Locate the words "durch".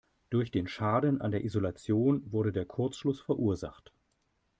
0.31-0.49